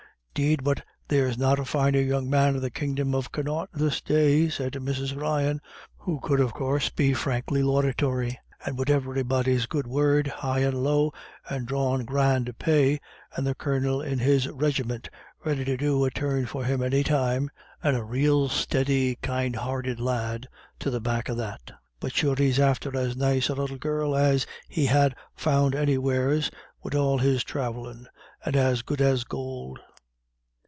"'Deed 0.33 0.63
but 0.63 0.81
there's 1.09 1.37
not 1.37 1.59
a 1.59 1.65
finer 1.65 1.99
young 1.99 2.27
man 2.29 2.55
in 2.55 2.61
the 2.61 2.69
kingdom 2.71 3.13
of 3.13 3.33
Connaught 3.33 3.69
this 3.73 3.99
day," 4.01 4.47
said 4.47 4.71
Mrs. 4.73 5.15
Ryan, 5.15 5.59
who 5.97 6.21
could, 6.21 6.39
of 6.39 6.53
course, 6.53 6.89
be 6.89 7.13
frankly 7.13 7.61
laudatory. 7.61 8.39
"And 8.65 8.79
wid 8.79 8.89
everybody's 8.89 9.65
good 9.65 9.85
word, 9.85 10.27
high 10.27 10.59
and 10.59 10.83
low, 10.83 11.11
and 11.49 11.67
drawin' 11.67 12.05
grand 12.05 12.57
pay, 12.57 12.99
and 13.35 13.45
the 13.45 13.53
colonel 13.53 14.01
in 14.01 14.19
his 14.19 14.47
rigimint 14.47 15.09
ready 15.43 15.65
to 15.65 15.75
do 15.75 16.03
a 16.05 16.09
turn 16.09 16.45
for 16.45 16.63
him 16.63 16.81
any 16.81 17.03
time, 17.03 17.51
and 17.83 17.95
a 17.97 18.03
rael 18.03 18.47
steady 18.47 19.15
kind 19.17 19.57
hearted 19.57 19.99
lad 19.99 20.47
to 20.79 20.89
the 20.89 21.01
back 21.01 21.27
of 21.27 21.35
that. 21.37 21.71
But 21.99 22.13
sure 22.15 22.35
he's 22.37 22.57
after 22.59 22.95
as 22.97 23.17
nice 23.17 23.49
a 23.49 23.53
little 23.55 23.77
girl 23.77 24.15
as 24.15 24.47
he'd 24.69 24.87
ha' 24.87 25.09
found 25.35 25.75
anywheres, 25.75 26.49
wid 26.81 26.95
all 26.95 27.17
his 27.17 27.43
thravellin', 27.43 28.07
and 28.45 28.55
as 28.55 28.81
good 28.81 29.01
as 29.01 29.25
gould. 29.25 29.79